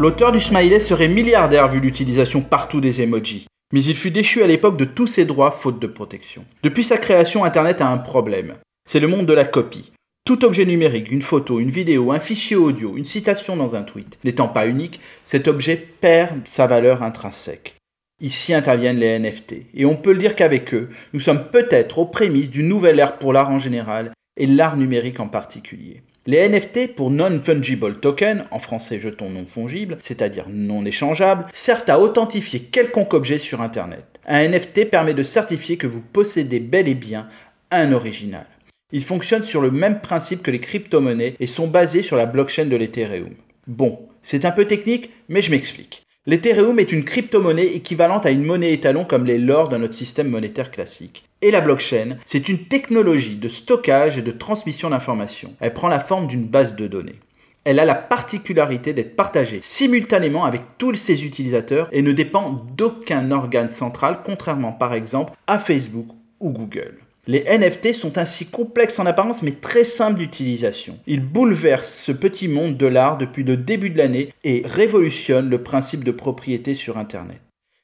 L'auteur 0.00 0.32
du 0.32 0.40
smiley 0.40 0.80
serait 0.80 1.08
milliardaire 1.08 1.68
vu 1.68 1.78
l'utilisation 1.78 2.40
partout 2.40 2.80
des 2.80 3.02
emojis. 3.02 3.46
Mais 3.74 3.84
il 3.84 3.94
fut 3.94 4.10
déchu 4.10 4.42
à 4.42 4.46
l'époque 4.46 4.78
de 4.78 4.86
tous 4.86 5.06
ses 5.06 5.26
droits 5.26 5.50
faute 5.50 5.78
de 5.78 5.86
protection. 5.86 6.46
Depuis 6.62 6.84
sa 6.84 6.96
création, 6.96 7.44
Internet 7.44 7.82
a 7.82 7.88
un 7.88 7.98
problème. 7.98 8.54
C'est 8.88 8.98
le 8.98 9.08
monde 9.08 9.26
de 9.26 9.34
la 9.34 9.44
copie. 9.44 9.92
Tout 10.24 10.42
objet 10.46 10.64
numérique, 10.64 11.12
une 11.12 11.20
photo, 11.20 11.60
une 11.60 11.68
vidéo, 11.68 12.12
un 12.12 12.18
fichier 12.18 12.56
audio, 12.56 12.96
une 12.96 13.04
citation 13.04 13.58
dans 13.58 13.74
un 13.74 13.82
tweet, 13.82 14.18
n'étant 14.24 14.48
pas 14.48 14.66
unique, 14.66 15.00
cet 15.26 15.48
objet 15.48 15.76
perd 15.76 16.48
sa 16.48 16.66
valeur 16.66 17.02
intrinsèque. 17.02 17.76
Ici 18.22 18.54
interviennent 18.54 19.00
les 19.00 19.18
NFT, 19.18 19.66
et 19.74 19.84
on 19.84 19.96
peut 19.96 20.12
le 20.12 20.18
dire 20.18 20.34
qu'avec 20.34 20.72
eux, 20.72 20.88
nous 21.12 21.20
sommes 21.20 21.50
peut-être 21.50 21.98
aux 21.98 22.06
prémices 22.06 22.48
d'une 22.48 22.68
nouvelle 22.68 23.00
ère 23.00 23.18
pour 23.18 23.34
l'art 23.34 23.50
en 23.50 23.58
général 23.58 24.12
et 24.38 24.46
l'art 24.46 24.78
numérique 24.78 25.20
en 25.20 25.28
particulier. 25.28 26.00
Les 26.26 26.46
NFT 26.46 26.94
pour 26.94 27.10
Non-Fungible 27.10 27.98
Token, 27.98 28.44
en 28.50 28.58
français 28.58 29.00
jeton 29.00 29.30
non 29.30 29.46
fongible, 29.46 29.96
c'est-à-dire 30.02 30.44
non 30.50 30.84
échangeable, 30.84 31.46
servent 31.54 31.88
à 31.88 31.98
authentifier 31.98 32.60
quelconque 32.60 33.14
objet 33.14 33.38
sur 33.38 33.62
Internet. 33.62 34.04
Un 34.26 34.46
NFT 34.46 34.90
permet 34.90 35.14
de 35.14 35.22
certifier 35.22 35.78
que 35.78 35.86
vous 35.86 36.02
possédez 36.02 36.60
bel 36.60 36.88
et 36.88 36.94
bien 36.94 37.26
un 37.70 37.92
original. 37.92 38.44
Ils 38.92 39.02
fonctionnent 39.02 39.44
sur 39.44 39.62
le 39.62 39.70
même 39.70 40.02
principe 40.02 40.42
que 40.42 40.50
les 40.50 40.60
crypto-monnaies 40.60 41.36
et 41.40 41.46
sont 41.46 41.68
basés 41.68 42.02
sur 42.02 42.18
la 42.18 42.26
blockchain 42.26 42.66
de 42.66 42.76
l'Ethereum. 42.76 43.34
Bon, 43.66 44.06
c'est 44.22 44.44
un 44.44 44.50
peu 44.50 44.66
technique, 44.66 45.10
mais 45.30 45.40
je 45.40 45.50
m'explique. 45.50 46.02
L'Ethereum 46.26 46.78
est 46.78 46.92
une 46.92 47.04
crypto-monnaie 47.04 47.74
équivalente 47.74 48.26
à 48.26 48.30
une 48.30 48.44
monnaie 48.44 48.74
étalon 48.74 49.06
comme 49.06 49.24
les 49.24 49.38
l'or 49.38 49.70
dans 49.70 49.78
notre 49.78 49.94
système 49.94 50.28
monétaire 50.28 50.70
classique. 50.70 51.24
Et 51.40 51.50
la 51.50 51.62
blockchain, 51.62 52.18
c'est 52.26 52.50
une 52.50 52.66
technologie 52.66 53.36
de 53.36 53.48
stockage 53.48 54.18
et 54.18 54.22
de 54.22 54.30
transmission 54.30 54.90
d'informations. 54.90 55.54
Elle 55.60 55.72
prend 55.72 55.88
la 55.88 55.98
forme 55.98 56.26
d'une 56.26 56.44
base 56.44 56.76
de 56.76 56.86
données. 56.86 57.18
Elle 57.64 57.78
a 57.78 57.86
la 57.86 57.94
particularité 57.94 58.92
d'être 58.92 59.16
partagée 59.16 59.60
simultanément 59.62 60.44
avec 60.44 60.60
tous 60.76 60.94
ses 60.94 61.24
utilisateurs 61.24 61.88
et 61.90 62.02
ne 62.02 62.12
dépend 62.12 62.66
d'aucun 62.76 63.30
organe 63.30 63.68
central, 63.68 64.18
contrairement 64.22 64.72
par 64.72 64.92
exemple 64.92 65.32
à 65.46 65.58
Facebook 65.58 66.08
ou 66.38 66.50
Google. 66.50 66.98
Les 67.30 67.44
NFT 67.44 67.92
sont 67.92 68.18
ainsi 68.18 68.46
complexes 68.46 68.98
en 68.98 69.06
apparence 69.06 69.40
mais 69.42 69.52
très 69.52 69.84
simples 69.84 70.18
d'utilisation. 70.18 70.98
Ils 71.06 71.24
bouleversent 71.24 71.94
ce 71.94 72.10
petit 72.10 72.48
monde 72.48 72.76
de 72.76 72.86
l'art 72.86 73.18
depuis 73.18 73.44
le 73.44 73.56
début 73.56 73.90
de 73.90 73.98
l'année 73.98 74.30
et 74.42 74.62
révolutionnent 74.64 75.48
le 75.48 75.62
principe 75.62 76.02
de 76.02 76.10
propriété 76.10 76.74
sur 76.74 76.98
Internet. 76.98 77.40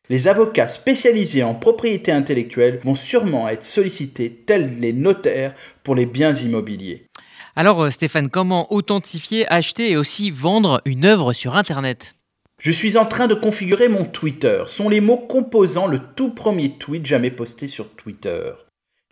Les 0.09 0.27
avocats 0.27 0.67
spécialisés 0.67 1.45
en 1.45 1.55
propriété 1.55 2.11
intellectuelle 2.11 2.81
vont 2.83 2.97
sûrement 2.97 3.49
être 3.49 3.63
sollicités 3.63 4.33
tels 4.33 4.81
les 4.81 4.93
notaires 4.93 5.55
pour 5.85 5.95
les 5.95 6.07
biens 6.07 6.35
immobiliers. 6.35 7.07
Alors 7.55 7.85
euh, 7.85 7.91
Stéphane, 7.91 8.31
comment 8.31 8.73
authentifier, 8.73 9.47
acheter 9.47 9.93
et 9.93 9.97
aussi 9.97 10.33
vendre 10.33 10.83
une 10.87 11.05
œuvre 11.05 11.33
sur 11.33 11.55
Internet? 11.55 12.17
Je 12.59 12.73
suis 12.73 12.97
en 12.97 13.07
train 13.07 13.29
de 13.29 13.35
configurer 13.35 13.89
mon 13.89 14.07
Twitter, 14.07 14.65
sont 14.67 14.89
les 14.89 15.01
mots 15.01 15.19
composant 15.19 15.87
le 15.87 16.01
tout 16.17 16.35
premier 16.35 16.73
tweet 16.79 17.07
jamais 17.07 17.31
posté 17.31 17.69
sur 17.69 17.91
Twitter. 17.91 18.51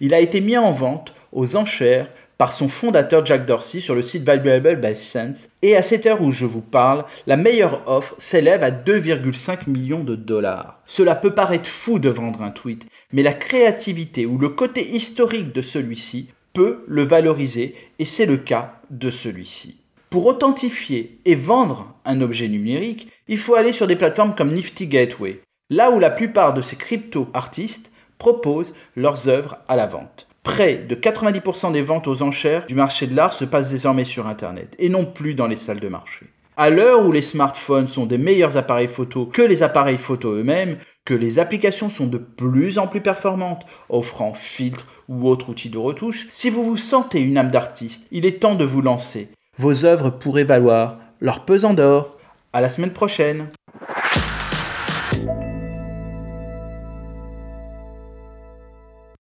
Il 0.04 0.12
a 0.12 0.20
été 0.20 0.42
mis 0.42 0.58
en 0.58 0.70
vente 0.70 1.14
aux 1.32 1.56
enchères 1.56 2.10
par 2.36 2.52
son 2.52 2.68
fondateur 2.68 3.24
Jack 3.24 3.46
Dorsey 3.46 3.80
sur 3.80 3.94
le 3.94 4.02
site 4.02 4.22
Valuable 4.22 4.76
by 4.76 5.02
Sense 5.02 5.48
et 5.62 5.76
à 5.76 5.82
cette 5.82 6.04
heure 6.04 6.20
où 6.20 6.30
je 6.30 6.44
vous 6.44 6.60
parle, 6.60 7.06
la 7.26 7.38
meilleure 7.38 7.80
offre 7.86 8.14
s'élève 8.18 8.62
à 8.62 8.70
2,5 8.70 9.60
millions 9.66 10.04
de 10.04 10.14
dollars. 10.14 10.78
Cela 10.84 11.14
peut 11.14 11.32
paraître 11.32 11.70
fou 11.70 11.98
de 11.98 12.10
vendre 12.10 12.42
un 12.42 12.50
tweet, 12.50 12.84
mais 13.12 13.22
la 13.22 13.32
créativité 13.32 14.26
ou 14.26 14.36
le 14.36 14.50
côté 14.50 14.94
historique 14.94 15.54
de 15.54 15.62
celui-ci 15.62 16.28
peut 16.52 16.84
le 16.86 17.04
valoriser 17.04 17.74
et 17.98 18.04
c'est 18.04 18.26
le 18.26 18.36
cas 18.36 18.74
de 18.90 19.08
celui-ci. 19.08 19.78
Pour 20.10 20.26
authentifier 20.26 21.18
et 21.24 21.34
vendre 21.34 21.94
un 22.04 22.20
objet 22.20 22.48
numérique, 22.48 23.08
il 23.26 23.38
faut 23.38 23.54
aller 23.54 23.72
sur 23.72 23.86
des 23.86 23.96
plateformes 23.96 24.34
comme 24.34 24.52
Nifty 24.52 24.86
Gateway, 24.86 25.40
là 25.70 25.90
où 25.90 25.98
la 25.98 26.10
plupart 26.10 26.52
de 26.52 26.60
ces 26.60 26.76
crypto-artistes 26.76 27.90
proposent 28.18 28.74
leurs 28.96 29.28
œuvres 29.28 29.58
à 29.68 29.76
la 29.76 29.86
vente. 29.86 30.26
Près 30.42 30.74
de 30.74 30.94
90% 30.94 31.72
des 31.72 31.82
ventes 31.82 32.06
aux 32.06 32.22
enchères 32.22 32.66
du 32.66 32.74
marché 32.74 33.06
de 33.06 33.16
l'art 33.16 33.32
se 33.32 33.44
passent 33.44 33.70
désormais 33.70 34.04
sur 34.04 34.26
Internet 34.26 34.76
et 34.78 34.90
non 34.90 35.06
plus 35.06 35.34
dans 35.34 35.46
les 35.46 35.56
salles 35.56 35.80
de 35.80 35.88
marché. 35.88 36.26
À 36.56 36.70
l'heure 36.70 37.04
où 37.04 37.10
les 37.10 37.22
smartphones 37.22 37.88
sont 37.88 38.06
des 38.06 38.18
meilleurs 38.18 38.56
appareils 38.56 38.88
photo 38.88 39.26
que 39.26 39.42
les 39.42 39.62
appareils 39.62 39.98
photo 39.98 40.32
eux-mêmes, 40.32 40.76
que 41.04 41.14
les 41.14 41.38
applications 41.38 41.90
sont 41.90 42.06
de 42.06 42.18
plus 42.18 42.78
en 42.78 42.86
plus 42.86 43.00
performantes, 43.00 43.66
offrant 43.88 44.34
filtres 44.34 44.86
ou 45.08 45.28
autres 45.28 45.48
outils 45.48 45.70
de 45.70 45.78
retouche, 45.78 46.28
si 46.30 46.50
vous 46.50 46.62
vous 46.62 46.76
sentez 46.76 47.20
une 47.20 47.38
âme 47.38 47.50
d'artiste, 47.50 48.06
il 48.10 48.24
est 48.24 48.40
temps 48.40 48.54
de 48.54 48.64
vous 48.64 48.82
lancer. 48.82 49.28
Vos 49.58 49.84
œuvres 49.84 50.10
pourraient 50.10 50.44
valoir 50.44 50.98
leur 51.20 51.44
pesant 51.44 51.74
d'or. 51.74 52.18
À 52.52 52.60
la 52.60 52.68
semaine 52.68 52.92
prochaine. 52.92 53.48